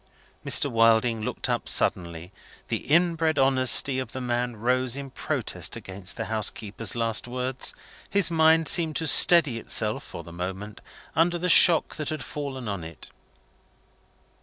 Mr. 0.43 0.65
Wilding 0.67 1.21
looked 1.21 1.47
up 1.47 1.69
suddenly. 1.69 2.31
The 2.69 2.77
inbred 2.77 3.37
honesty 3.37 3.99
of 3.99 4.13
the 4.13 4.19
man 4.19 4.55
rose 4.55 4.97
in 4.97 5.11
protest 5.11 5.75
against 5.75 6.17
the 6.17 6.25
housekeeper's 6.25 6.95
last 6.95 7.27
words. 7.27 7.75
His 8.09 8.31
mind 8.31 8.67
seemed 8.67 8.95
to 8.95 9.05
steady 9.05 9.59
itself, 9.59 10.03
for 10.03 10.23
the 10.23 10.33
moment, 10.33 10.81
under 11.15 11.37
the 11.37 11.49
shock 11.49 11.97
that 11.97 12.09
had 12.09 12.23
fallen 12.23 12.67
on 12.67 12.83
it. 12.83 13.11